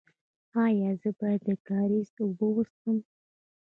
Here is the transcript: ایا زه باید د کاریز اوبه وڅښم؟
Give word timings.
ایا 0.65 0.91
زه 1.01 1.09
باید 1.19 1.41
د 1.47 1.49
کاریز 1.67 2.07
اوبه 2.21 2.47
وڅښم؟ 2.53 2.97